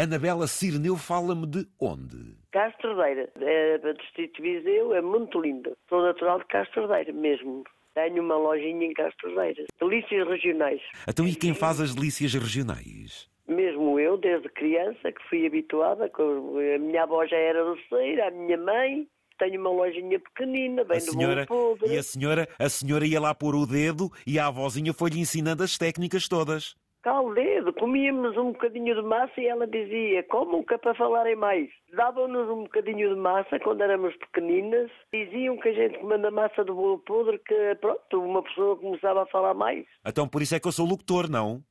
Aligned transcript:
Anabela 0.00 0.46
Cirneu 0.46 0.96
fala-me 0.96 1.46
de 1.46 1.66
onde? 1.80 2.36
Castrodeira, 2.52 3.28
é 3.40 3.78
do 3.78 3.92
Distrito 3.94 4.40
de 4.40 4.42
Viseu, 4.42 4.94
é 4.94 5.00
muito 5.02 5.40
lindo. 5.40 5.76
Sou 5.88 6.02
natural 6.02 6.38
de 6.38 6.46
Castrodeira 6.46 7.12
mesmo. 7.12 7.64
Tenho 7.94 8.22
uma 8.22 8.36
lojinha 8.36 8.86
em 8.86 8.92
Castrodeira. 8.94 9.64
Delícias 9.80 10.28
regionais. 10.28 10.80
Então 11.08 11.26
e 11.26 11.34
quem 11.34 11.54
faz 11.54 11.80
as 11.80 11.92
delícias 11.94 12.32
regionais? 12.34 13.28
Mesmo 13.48 13.98
eu, 13.98 14.16
desde 14.16 14.48
criança, 14.50 15.10
que 15.10 15.28
fui 15.28 15.44
habituada, 15.44 16.04
a 16.06 16.78
minha 16.78 17.02
avó 17.02 17.26
já 17.26 17.36
era 17.36 17.64
doceira, 17.64 18.28
a 18.28 18.30
minha 18.30 18.56
mãe. 18.56 19.08
Tenho 19.40 19.58
uma 19.60 19.70
lojinha 19.70 20.20
pequenina, 20.20 20.84
bem 20.84 20.98
A 20.98 21.00
do 21.00 21.12
senhora, 21.12 21.46
podre. 21.46 21.88
e 21.94 21.96
a 21.98 22.02
senhora, 22.02 22.46
a 22.58 22.68
senhora 22.68 23.06
ia 23.06 23.18
lá 23.18 23.34
pôr 23.34 23.54
o 23.56 23.66
dedo 23.66 24.10
e 24.26 24.38
a 24.38 24.46
avózinha 24.48 24.92
foi-lhe 24.92 25.18
ensinando 25.18 25.62
as 25.64 25.78
técnicas 25.78 26.28
todas. 26.28 26.76
Cá 27.02 27.18
o 27.18 27.32
dedo, 27.32 27.72
comíamos 27.72 28.36
um 28.36 28.52
bocadinho 28.52 28.94
de 28.94 29.00
massa 29.00 29.40
e 29.40 29.46
ela 29.46 29.66
dizia, 29.66 30.22
comam 30.24 30.62
que 30.62 30.74
é 30.74 30.78
para 30.78 30.94
falarem 30.94 31.34
mais. 31.34 31.70
Davam-nos 31.94 32.50
um 32.50 32.64
bocadinho 32.64 33.14
de 33.14 33.18
massa 33.18 33.58
quando 33.58 33.80
éramos 33.80 34.14
pequeninas, 34.16 34.90
diziam 35.10 35.56
que 35.56 35.70
a 35.70 35.72
gente 35.72 35.98
comendo 35.98 36.26
a 36.26 36.30
massa 36.30 36.62
do 36.62 36.74
bolo 36.74 36.98
podre, 36.98 37.38
que 37.38 37.74
pronto, 37.80 38.22
uma 38.22 38.42
pessoa 38.42 38.76
começava 38.76 39.22
a 39.22 39.26
falar 39.26 39.54
mais. 39.54 39.86
Então 40.06 40.28
por 40.28 40.42
isso 40.42 40.54
é 40.54 40.60
que 40.60 40.68
eu 40.68 40.72
sou 40.72 40.86
locutor, 40.86 41.30
não? 41.30 41.62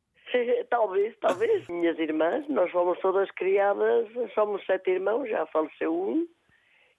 talvez, 0.69 1.15
talvez. 1.19 1.65
Minhas 1.69 1.99
irmãs, 1.99 2.47
nós 2.49 2.71
fomos 2.71 2.97
todas 2.99 3.29
criadas, 3.31 4.07
somos 4.33 4.65
sete 4.65 4.91
irmãos, 4.91 5.29
já 5.29 5.45
faleceu 5.47 5.93
um, 5.93 6.27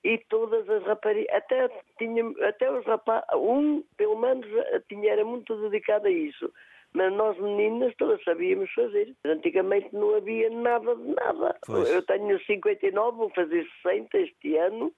e 0.05 0.19
todas 0.29 0.69
as 0.69 0.85
raparigas, 0.85 1.35
até, 1.35 1.69
tinha, 1.99 2.25
até 2.49 2.71
os 2.71 2.85
rapazes, 2.87 3.27
um, 3.35 3.83
pelo 3.97 4.19
menos, 4.19 4.47
tinha, 4.89 5.13
era 5.13 5.25
muito 5.25 5.55
dedicado 5.63 6.07
a 6.07 6.11
isso. 6.11 6.53
Mas 6.95 7.13
nós 7.13 7.39
meninas 7.39 7.95
todas 7.97 8.23
sabíamos 8.25 8.71
fazer. 8.73 9.15
Antigamente 9.25 9.89
não 9.93 10.17
havia 10.17 10.51
nada 10.51 10.95
de 10.97 11.15
nada. 11.15 11.57
Pois. 11.67 11.89
Eu 11.89 12.03
tenho 12.03 12.39
59, 12.45 13.17
vou 13.17 13.31
fazer 13.31 13.67
60 13.83 14.19
este 14.19 14.57
ano. 14.57 14.93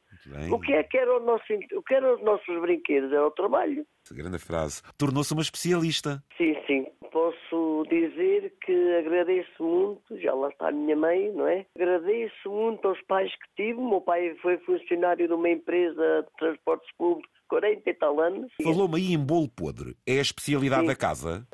O 0.50 0.60
que 0.60 0.72
é 0.72 0.82
que 0.82 0.98
era 0.98 1.16
o 1.16 1.20
nosso, 1.20 1.44
o 1.74 1.82
que 1.82 1.94
eram 1.94 2.14
os 2.14 2.22
nossos 2.22 2.60
brinquedos? 2.60 3.12
Era 3.12 3.26
o 3.26 3.30
trabalho. 3.30 3.84
Grande 4.10 4.38
frase. 4.38 4.82
Tornou-se 4.98 5.32
uma 5.32 5.42
especialista. 5.42 6.22
Sim, 6.36 6.56
sim. 6.66 6.86
Posso 7.10 7.84
dizer 7.90 8.54
que 8.64 8.94
agradeço 8.96 9.62
muito, 9.62 10.18
já 10.18 10.32
lá 10.34 10.48
está 10.48 10.68
a 10.68 10.72
minha 10.72 10.96
mãe, 10.96 11.30
não 11.32 11.46
é? 11.46 11.66
Agradeço 11.76 12.50
muito 12.50 12.88
aos 12.88 13.00
pais 13.02 13.30
que 13.30 13.64
tive. 13.64 13.78
O 13.78 13.88
meu 13.88 14.00
pai 14.00 14.34
foi 14.40 14.58
funcionário 14.58 15.26
de 15.26 15.34
uma 15.34 15.48
empresa 15.48 16.22
de 16.22 16.36
transportes 16.38 16.90
públicos 16.96 17.30
40 17.52 17.90
e 17.90 17.94
tal 17.94 18.18
anos. 18.18 18.50
Falou-me 18.62 18.96
aí 18.96 19.12
em 19.12 19.18
bolo 19.18 19.46
podre. 19.46 19.94
É 20.06 20.18
a 20.18 20.22
especialidade 20.22 20.82
Sim. 20.82 20.86
da 20.86 20.96
casa? 20.96 21.46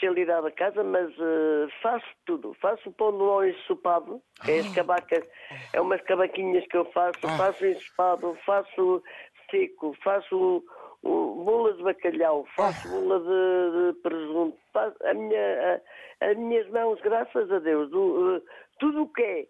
Especialidade 0.00 0.42
da 0.44 0.50
casa, 0.52 0.82
mas 0.82 1.10
eh, 1.18 1.68
faço 1.82 2.06
tudo. 2.24 2.54
Faço 2.54 2.90
pão 2.92 3.12
de 3.12 3.18
ló 3.18 3.44
ensopado, 3.44 4.22
que 4.42 4.50
é 4.50 4.60
as 4.60 4.68
cabacas, 4.70 5.22
é 5.74 5.80
umas 5.80 6.00
cavaquinhas 6.02 6.66
que 6.68 6.76
eu 6.78 6.86
faço, 6.86 7.20
faço 7.36 7.66
ensopado, 7.66 8.34
faço 8.46 9.02
seco, 9.50 9.94
faço 10.02 10.64
o, 11.02 11.44
bola 11.44 11.74
de 11.74 11.82
bacalhau, 11.82 12.46
faço 12.56 12.88
bola 12.88 13.20
de, 13.20 13.92
de 13.92 14.00
presunto. 14.00 14.56
Faço, 14.72 14.96
a 15.04 15.12
minha, 15.12 15.74
a- 16.22 16.26
as 16.30 16.36
minhas 16.38 16.66
mãos, 16.70 16.98
graças 17.02 17.50
a 17.52 17.58
Deus, 17.58 17.90
do, 17.90 18.36
eh, 18.36 18.42
tudo 18.78 19.02
o 19.02 19.12
que 19.12 19.22
é 19.22 19.46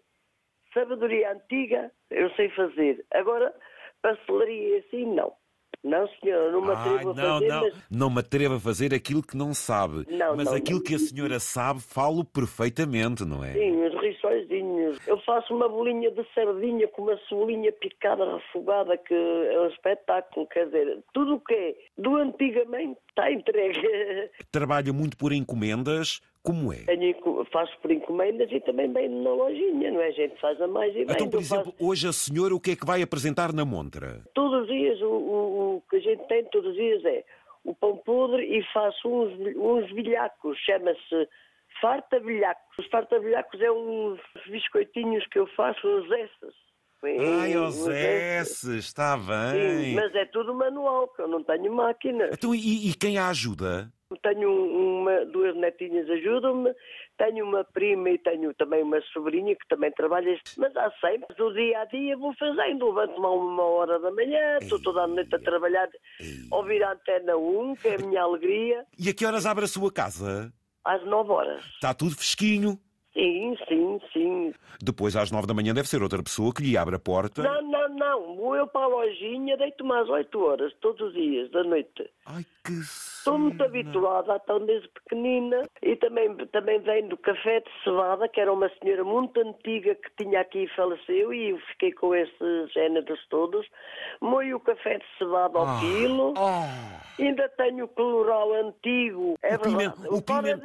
sabedoria 0.73 1.31
antiga, 1.31 1.89
eu 2.09 2.29
sei 2.31 2.49
fazer. 2.49 3.05
Agora, 3.13 3.55
pastelaria 4.01 4.79
assim, 4.79 5.05
não. 5.05 5.31
Não, 5.83 6.07
senhora, 6.19 6.51
não 6.51 6.61
me 6.61 6.69
Ai, 6.69 6.75
atrevo 6.75 7.09
a 7.09 7.13
não, 7.13 7.33
fazer, 7.33 7.47
não. 7.47 7.61
mas 7.61 7.73
Não 7.89 8.09
me 8.11 8.19
atrevo 8.19 8.53
a 8.55 8.59
fazer 8.59 8.93
aquilo 8.93 9.23
que 9.23 9.35
não 9.35 9.53
sabe. 9.53 10.05
Não, 10.09 10.35
Mas 10.35 10.45
não, 10.45 10.53
aquilo 10.55 10.77
não. 10.77 10.83
que 10.83 10.93
a 10.95 10.99
senhora 10.99 11.39
sabe, 11.39 11.79
falo 11.81 12.23
perfeitamente, 12.23 13.25
não 13.25 13.43
é? 13.43 13.53
Sim, 13.53 13.83
os 13.87 13.99
rissóizinhos. 14.01 14.99
Eu 15.07 15.17
faço 15.21 15.53
uma 15.55 15.67
bolinha 15.67 16.11
de 16.11 16.23
sardinha 16.35 16.87
com 16.89 17.01
uma 17.03 17.17
cebolinha 17.27 17.71
picada, 17.71 18.37
refogada, 18.37 18.95
que 18.97 19.13
é 19.13 19.59
um 19.59 19.67
espetáculo. 19.67 20.45
Quer 20.47 20.65
dizer, 20.65 20.99
tudo 21.13 21.35
o 21.35 21.39
que 21.39 21.53
é 21.53 21.75
do 21.97 22.15
antigamente 22.15 22.99
está 23.09 23.31
entregue. 23.31 23.81
Trabalha 24.51 24.93
muito 24.93 25.17
por 25.17 25.31
encomendas, 25.33 26.21
como 26.43 26.71
é? 26.73 26.77
Tenho 26.85 27.15
faço 27.51 27.71
por 27.81 27.91
encomendas 27.91 28.49
e 28.51 28.59
também 28.61 28.91
bem 28.91 29.09
na 29.09 29.31
lojinha, 29.31 29.91
não 29.91 29.99
é? 30.01 30.07
A 30.07 30.11
gente 30.11 30.39
faz 30.39 30.59
a 30.61 30.67
mais 30.67 30.91
e 30.95 31.05
bem. 31.05 31.15
Então, 31.15 31.27
por 31.29 31.37
Eu 31.37 31.41
faço 31.41 31.61
exemplo, 31.61 31.73
hoje 31.79 32.07
a 32.07 32.13
senhora 32.13 32.55
o 32.55 32.59
que 32.59 32.71
é 32.71 32.75
que 32.75 32.85
vai 32.85 33.01
apresentar 33.01 33.51
na 33.53 33.65
montra? 33.65 34.21
todos 34.33 34.61
os 34.61 34.67
dias, 34.67 35.01
o- 35.01 35.05
o 35.07 35.50
que 35.91 35.97
a 35.97 35.99
gente 35.99 36.25
tem 36.27 36.45
todos 36.45 36.71
os 36.71 36.75
dias 36.75 37.03
é 37.03 37.23
o 37.63 37.75
pão 37.75 37.97
podre 37.97 38.43
e 38.43 38.63
faço 38.73 39.07
uns, 39.07 39.33
uns 39.55 39.91
bilhacos, 39.91 40.57
chama-se 40.59 41.29
farta 41.79 42.19
bilhacos. 42.19 42.79
Os 42.79 42.87
farta 42.87 43.19
bilhacos 43.19 43.61
é 43.61 43.71
uns 43.71 44.19
biscoitinhos 44.47 45.25
que 45.27 45.37
eu 45.37 45.45
faço, 45.47 45.85
uns 45.85 46.09
essas. 46.11 46.53
Ai, 47.03 47.57
os 47.57 47.87
S, 47.87 48.77
está 48.77 49.17
Sim, 49.17 49.25
bem. 49.27 49.95
mas 49.95 50.13
é 50.13 50.25
tudo 50.25 50.53
manual, 50.53 51.07
que 51.07 51.21
eu 51.21 51.27
não 51.27 51.43
tenho 51.43 51.73
máquina. 51.73 52.29
Então, 52.31 52.53
e, 52.53 52.89
e 52.89 52.93
quem 52.93 53.17
a 53.17 53.29
ajuda? 53.29 53.91
Tenho 54.17 54.49
uma, 54.51 55.25
duas 55.25 55.55
netinhas 55.55 56.09
ajudam-me, 56.09 56.73
tenho 57.17 57.45
uma 57.45 57.63
prima 57.63 58.09
e 58.09 58.17
tenho 58.17 58.53
também 58.55 58.83
uma 58.83 59.01
sobrinha 59.13 59.55
que 59.55 59.67
também 59.69 59.91
trabalha, 59.91 60.37
mas 60.57 60.75
há 60.75 60.91
sempre, 60.99 61.33
do 61.35 61.53
dia 61.53 61.79
a 61.79 61.85
dia 61.85 62.17
vou 62.17 62.33
fazendo, 62.37 62.87
levanto-me 62.87 63.25
a 63.25 63.29
uma 63.29 63.63
hora 63.63 63.99
da 63.99 64.11
manhã, 64.11 64.57
estou 64.61 64.81
toda 64.81 65.03
a 65.03 65.07
noite 65.07 65.33
a 65.35 65.39
trabalhar, 65.39 65.87
ouvir 66.51 66.83
a 66.83 66.93
antena 66.93 67.37
1, 67.37 67.75
que 67.75 67.87
é 67.87 67.95
a 67.95 67.97
minha 67.99 68.21
alegria, 68.21 68.85
E 68.99 69.09
a 69.09 69.13
que 69.13 69.25
horas 69.25 69.45
abre 69.45 69.65
a 69.65 69.67
sua 69.67 69.91
casa? 69.91 70.51
às 70.83 71.05
nove 71.05 71.31
horas. 71.31 71.63
Está 71.75 71.93
tudo 71.93 72.15
fresquinho. 72.15 72.79
Sim, 73.13 73.55
sim, 73.67 73.99
sim. 74.13 74.53
Depois, 74.81 75.15
às 75.17 75.31
nove 75.31 75.45
da 75.45 75.53
manhã, 75.53 75.73
deve 75.73 75.87
ser 75.89 76.01
outra 76.01 76.23
pessoa 76.23 76.53
que 76.53 76.63
lhe 76.63 76.77
abre 76.77 76.95
a 76.95 76.99
porta. 76.99 77.43
Não, 77.43 77.61
não, 77.61 77.89
não, 77.89 78.35
vou 78.37 78.55
eu 78.55 78.65
para 78.67 78.85
a 78.85 78.87
lojinha, 78.87 79.57
deito-me 79.57 79.91
às 79.93 80.07
oito 80.09 80.39
horas, 80.41 80.73
todos 80.79 81.01
os 81.07 81.13
dias, 81.13 81.51
da 81.51 81.63
noite. 81.63 82.09
Ai, 82.25 82.45
que 82.63 82.71
Estou 82.71 83.37
muito 83.37 83.57
cena. 83.57 83.65
habituada, 83.65 84.39
então 84.41 84.65
desde 84.65 84.87
pequenina. 84.89 85.61
E 85.83 85.95
também, 85.97 86.33
também 86.47 86.79
vem 86.79 87.07
do 87.07 87.17
café 87.17 87.59
de 87.59 87.69
cevada, 87.83 88.27
que 88.29 88.39
era 88.39 88.51
uma 88.51 88.69
senhora 88.81 89.03
muito 89.03 89.39
antiga 89.41 89.93
que 89.93 90.23
tinha 90.23 90.39
aqui 90.41 90.63
e 90.63 90.67
faleceu, 90.75 91.33
e 91.33 91.49
eu 91.49 91.59
fiquei 91.71 91.91
com 91.91 92.15
esses 92.15 92.71
géneros 92.73 93.19
todos. 93.29 93.67
Moio 94.21 94.57
o 94.57 94.59
café 94.61 94.97
de 94.99 95.05
cevada 95.17 95.59
ao 95.59 95.67
Ah, 95.67 95.79
quilo. 95.81 96.33
ah. 96.37 97.01
Ainda 97.19 97.47
tenho 97.49 97.85
o 97.85 97.87
coloral 97.89 98.51
antigo, 98.53 99.35
é 99.43 99.55
O 99.55 99.59
verdade. 99.59 99.93
o 100.07 100.15
O, 100.17 100.21
pimen- 100.23 100.55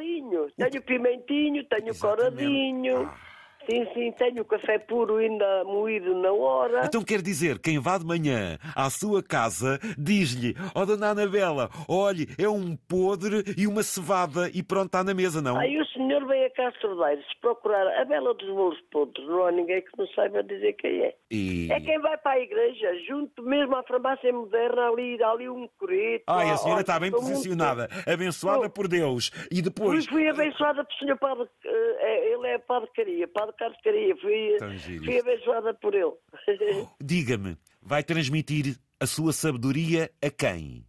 Tenho 0.57 0.83
pimentinho, 0.83 1.65
tenho 1.69 1.89
Exatamente. 1.91 2.01
coradinho. 2.01 3.03
Ah. 3.03 3.36
Sim, 3.69 3.87
sim, 3.95 4.13
tenho 4.13 4.43
o 4.43 4.45
café 4.45 4.79
puro 4.79 5.17
ainda 5.17 5.65
moído 5.65 6.15
na 6.21 6.33
hora. 6.33 6.83
Então 6.85 7.03
quer 7.03 7.21
dizer, 7.21 7.59
quem 7.59 7.79
vá 7.79 7.99
de 7.99 8.05
manhã 8.05 8.59
à 8.75 8.89
sua 8.91 9.23
casa 9.23 9.79
diz-lhe: 9.99 10.55
Ó 10.75 10.85
Dona 10.85 11.09
Anabela, 11.11 11.69
olhe, 11.89 12.27
é 12.39 12.49
um 12.49 12.77
podre 12.77 13.43
e 13.57 13.67
uma 13.67 13.83
cevada 13.83 14.49
e 14.55 14.63
pronto, 14.63 14.87
está 14.87 15.03
na 15.03 15.15
mesa, 15.15 15.41
não? 15.43 15.57
Aí 15.59 15.79
o 15.81 15.87
senhor 15.87 16.25
vem 16.27 16.45
a 16.45 16.51
Castro 16.51 16.97
Daire, 16.97 17.23
se 17.23 17.41
procurar 17.41 17.87
a 18.01 18.05
Bela 18.05 18.33
dos 18.35 18.49
Bolos 18.49 18.81
Podres, 18.93 19.27
não 19.27 19.47
há 19.47 19.53
ninguém 19.53 19.83
que 19.83 19.91
não 19.99 20.07
saiba 20.09 20.43
dizer 20.43 20.73
quem 20.75 21.01
é. 21.03 21.15
E... 21.31 21.69
É 21.73 21.81
quem 21.81 21.99
vai 22.01 22.17
para 22.19 22.33
a 22.33 22.41
igreja, 22.41 22.93
junto 23.09 23.43
mesmo 23.43 23.75
à 23.77 23.83
farmácia 23.83 24.33
moderna, 24.33 24.89
ali, 24.91 25.23
ali 25.23 25.49
um 25.49 25.69
coreto. 25.79 26.25
Ai, 26.29 26.51
a 26.51 26.57
senhora 26.57 26.81
está 26.83 26.99
bem 27.01 27.09
estou 27.09 27.23
muito- 27.23 27.35
posicionada, 27.37 27.89
abençoada 28.07 28.67
Oh. 28.67 28.71
por 28.71 28.87
Deus. 28.89 29.31
E 29.51 29.61
depois. 29.61 29.91
Pois 29.91 30.07
fui 30.07 30.29
abençoada 30.29 30.85
pelo 30.85 30.99
senhor 30.99 31.19
padre, 31.19 31.49
eh, 31.65 31.97
eh, 32.01 32.33
ele 32.33 32.47
é 32.49 32.59
padre 32.59 32.89
Caria, 32.95 33.27
padre 33.29 33.56
Carlos 33.57 33.79
Caria, 33.83 34.17
fui, 34.17 34.57
Tão 34.59 34.77
giro 34.77 35.05
fui 35.05 35.19
abençoada 35.19 35.75
por 35.75 35.95
ele. 35.95 36.13
Diga-me, 37.01 37.57
vai 37.83 38.03
transmitir 38.03 38.77
a 39.01 39.07
sua 39.07 39.33
sabedoria 39.33 40.11
a 40.23 40.31
quem? 40.31 40.85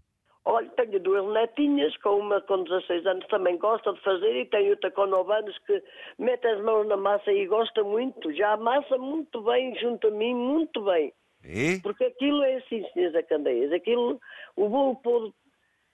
Olha, 0.46 0.70
tenho 0.78 1.00
duas 1.02 1.26
netinhas, 1.34 1.98
com 1.98 2.20
uma 2.20 2.40
com 2.40 2.64
16 2.64 3.06
anos 3.06 3.28
também 3.28 3.58
gosta 3.58 3.92
de 3.92 4.02
fazer 4.02 4.34
e 4.34 4.46
tenho 4.46 4.70
outra 4.70 4.90
com 4.92 5.06
9 5.06 5.34
anos 5.34 5.58
que 5.66 5.84
mete 6.18 6.48
as 6.48 6.64
mãos 6.64 6.88
na 6.88 6.96
massa 6.96 7.32
e 7.34 7.46
gosta 7.48 7.84
muito, 7.84 8.34
já 8.34 8.54
amassa 8.54 8.98
muito 8.98 9.42
bem 9.42 9.78
junto 9.78 10.08
a 10.08 10.12
mim, 10.12 10.34
muito 10.34 10.82
bem. 10.86 11.14
É? 11.44 11.80
Porque 11.84 12.06
aquilo 12.06 12.44
é 12.44 12.56
assim, 12.56 12.82
senhores 12.94 13.28
Candeias, 13.28 13.74
aquilo, 13.74 14.22
o 14.56 14.70
bolo 14.70 15.34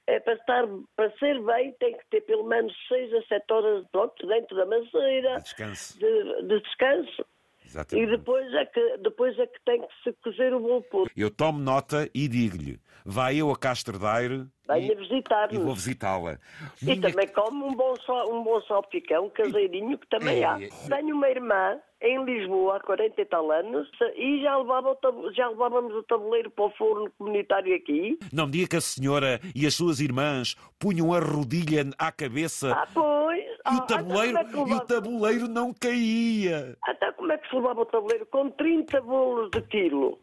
é 0.07 0.19
para 0.19 0.33
estar, 0.33 0.67
para 0.95 1.11
ser 1.17 1.41
bem, 1.43 1.73
tem 1.79 1.97
que 1.97 2.05
ter 2.09 2.21
pelo 2.21 2.45
menos 2.45 2.73
6 2.87 3.13
a 3.13 3.21
7 3.23 3.53
horas 3.53 3.85
pronto, 3.91 4.27
dentro 4.27 4.55
da 4.55 4.65
maceira, 4.65 5.37
Descanse. 5.39 5.97
de, 5.99 6.47
de 6.47 6.61
descanso. 6.61 7.25
E 7.73 7.77
Exatamente. 7.77 8.11
depois 8.11 8.53
é, 8.53 8.65
que, 8.65 8.97
depois 8.97 9.39
é 9.39 9.47
que 9.47 9.59
tem 9.65 9.81
que 9.81 9.87
se 10.03 10.13
cozer 10.23 10.53
o 10.53 10.59
bolo 10.59 10.81
podre. 10.83 11.11
Eu 11.17 11.31
tomo 11.31 11.59
nota 11.59 12.09
e 12.13 12.27
digo-lhe: 12.27 12.79
vai 13.05 13.37
eu 13.37 13.51
a 13.51 13.57
Casterdeiro 13.57 14.47
Venha 14.65 14.93
e, 14.93 15.55
e 15.55 15.57
vou 15.57 15.75
visitá-la. 15.75 16.39
E 16.81 16.85
Minha- 16.85 17.01
também 17.01 17.27
come 17.27 17.63
um 17.63 17.75
bom, 17.75 17.93
sal, 18.05 18.33
um 18.33 18.43
bom 18.43 18.61
salpicão 18.61 19.29
caseirinho 19.29 19.97
que 19.97 20.07
também 20.07 20.43
há. 20.43 20.57
É. 20.61 20.69
Tenho 20.87 21.15
uma 21.15 21.29
irmã 21.29 21.77
em 22.01 22.23
Lisboa 22.23 22.77
há 22.77 22.79
40 22.79 23.21
e 23.21 23.25
tal 23.25 23.51
anos 23.51 23.89
e 24.15 24.41
já, 24.41 24.57
levava 24.57 24.91
o 24.91 25.33
já 25.33 25.49
levávamos 25.49 25.93
o 25.93 26.03
tabuleiro 26.03 26.49
para 26.49 26.65
o 26.65 26.69
forno 26.71 27.11
comunitário 27.17 27.75
aqui. 27.75 28.17
Não 28.31 28.45
me 28.45 28.53
diga 28.53 28.69
que 28.69 28.75
a 28.77 28.81
senhora 28.81 29.41
e 29.53 29.65
as 29.65 29.73
suas 29.73 29.99
irmãs 29.99 30.55
punham 30.79 31.13
a 31.13 31.19
rodilha 31.19 31.89
à 31.97 32.11
cabeça. 32.11 32.73
Ah, 32.73 32.87
pois, 32.93 33.22
Ah, 33.65 33.75
o 33.77 33.81
tabuleiro, 33.87 34.37
então 34.39 34.43
como 34.43 34.43
é 34.43 34.45
que 34.45 34.53
e 34.53 34.59
o 34.59 34.63
levava- 34.65 34.85
tabuleiro 34.85 35.47
não 35.47 35.73
caía. 35.73 36.77
Até 36.83 37.11
como 37.13 37.31
é 37.31 37.37
que 37.37 37.49
se 37.49 37.55
levava 37.55 37.81
o 37.81 37.85
tabuleiro? 37.85 38.25
Com 38.27 38.49
30 38.51 39.01
bolos 39.01 39.49
de 39.51 39.61
quilo. 39.61 40.19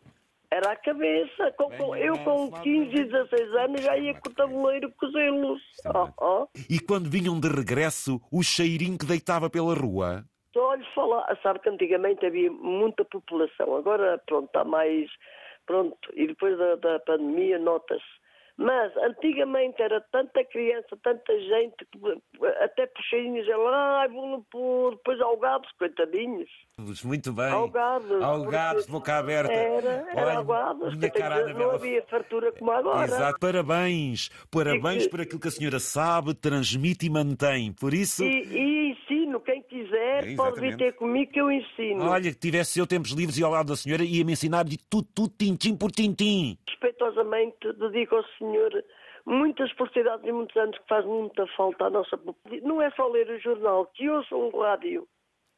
Era 0.52 0.72
a 0.72 0.76
cabeça. 0.76 1.52
Com- 1.56 1.70
com- 1.70 1.96
eu 1.96 2.18
com 2.24 2.50
15 2.60 2.90
e 2.96 3.04
16 3.04 3.54
anos 3.54 3.80
já 3.82 3.96
ia 3.96 4.14
com 4.14 4.28
o 4.28 4.34
tabuleiro 4.34 4.92
cozê-los. 4.98 5.62
Oh, 5.86 6.24
oh. 6.24 6.46
E 6.68 6.80
quando 6.80 7.08
vinham 7.08 7.38
de 7.38 7.48
regresso, 7.48 8.20
o 8.32 8.42
cheirinho 8.42 8.98
que 8.98 9.06
deitava 9.06 9.48
pela 9.48 9.74
rua. 9.74 10.24
Só 10.52 10.74
lhes 10.74 10.88
falar, 10.92 11.24
sabe 11.44 11.60
que 11.60 11.68
antigamente 11.68 12.26
havia 12.26 12.50
muita 12.50 13.04
população, 13.04 13.76
agora 13.76 14.20
pronto, 14.26 14.46
está 14.46 14.64
mais 14.64 15.08
pronto, 15.64 15.96
e 16.14 16.26
depois 16.26 16.58
da, 16.58 16.74
da 16.74 16.98
pandemia 16.98 17.56
nota-se. 17.56 18.02
Mas 18.60 18.94
antigamente 18.98 19.80
era 19.80 20.02
tanta 20.12 20.44
criança, 20.44 20.88
tanta 21.02 21.32
gente, 21.40 21.76
até 22.60 22.86
puxeirinhos, 22.88 23.48
ai, 23.48 24.08
vou 24.08 24.44
pôr, 24.50 24.96
depois 24.96 25.18
algados, 25.22 25.70
coitadinhos. 25.78 26.50
Muito 27.02 27.32
bem. 27.32 27.50
Algados. 27.50 28.22
Algados 28.22 28.84
de 28.84 28.92
boca 28.92 29.16
aberta. 29.16 29.50
Era, 29.50 30.06
era 30.10 30.22
Olha, 30.22 30.36
algados, 30.36 30.94
minha 30.94 31.10
cara 31.10 31.54
não 31.54 31.70
havia 31.70 32.02
fartura 32.02 32.52
como 32.52 32.70
agora. 32.70 33.06
Exato. 33.06 33.38
Parabéns. 33.40 34.28
Parabéns 34.50 35.04
E 35.04 35.08
por 35.08 35.22
aquilo 35.22 35.40
que 35.40 35.48
a 35.48 35.50
senhora 35.50 35.78
sabe, 35.78 36.34
transmite 36.34 37.06
e 37.06 37.10
mantém. 37.10 37.72
Por 37.72 37.94
isso, 37.94 38.22
E, 38.22 38.42
e 38.46 38.79
quem 39.50 39.62
quiser, 39.62 40.28
É, 40.28 40.34
pode 40.36 40.60
vir 40.60 40.76
ter 40.76 40.92
comigo 40.94 41.32
que 41.32 41.40
eu 41.40 41.50
ensino. 41.50 42.08
olha, 42.08 42.30
que 42.30 42.38
tivesse 42.38 42.78
eu 42.78 42.86
tempos 42.86 43.10
livres 43.10 43.36
e 43.38 43.42
ao 43.42 43.50
lado 43.50 43.68
da 43.68 43.76
senhora, 43.76 44.04
ia-me 44.04 44.32
ensinar 44.32 44.64
de 44.64 44.78
tudo, 44.78 45.08
tudo, 45.14 45.32
tintim 45.36 45.76
por 45.76 45.90
tintim. 45.90 46.56
respeitosamente 46.68 47.72
dedico 47.78 48.16
ao 48.16 48.24
senhor 48.38 48.70
muitas 49.26 49.70
felicidades 49.72 50.24
e 50.26 50.32
muitos 50.32 50.56
anos 50.56 50.76
que 50.78 50.84
faz 50.88 51.04
muita 51.04 51.46
falta 51.56 51.84
à 51.86 51.90
nossa 51.90 52.16
população. 52.16 52.66
Não 52.68 52.80
é 52.82 52.90
só 52.92 53.06
ler 53.08 53.28
o 53.30 53.38
jornal, 53.40 53.86
que 53.94 54.08
ouçam 54.08 54.48
um 54.48 54.60
rádio. 54.60 55.06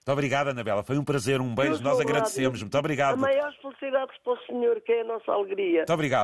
Muito 0.04 0.12
obrigado, 0.18 0.48
Anabela. 0.48 0.82
Foi 0.82 0.98
um 0.98 1.04
prazer, 1.04 1.40
um 1.40 1.54
beijo. 1.54 1.80
Nós 1.80 1.98
um 1.98 2.02
agradecemos. 2.02 2.54
rádio. 2.58 2.64
Muito 2.64 2.78
obrigado. 2.78 3.14
A 3.14 3.16
maiores 3.16 3.56
felicidades 3.58 4.16
para 4.24 4.32
o 4.32 4.38
senhor, 4.46 4.80
que 4.80 4.90
é 4.90 5.02
a 5.02 5.04
nossa 5.04 5.30
alegria. 5.30 5.78
Muito 5.78 5.92
obrigado. 5.92 6.20